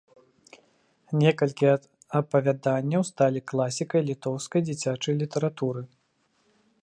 Некалькі 1.23 1.67
апавяданняў 2.21 3.01
сталі 3.11 3.39
класікай 3.53 4.01
літоўскай 4.09 4.61
дзіцячай 4.71 5.13
літаратуры. 5.23 5.81